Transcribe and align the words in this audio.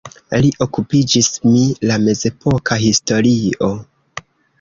Li 0.43 0.47
okupiĝis 0.65 1.27
mi 1.47 1.61
la 1.91 1.97
mezepoka 2.05 2.79
historio. 2.85 3.69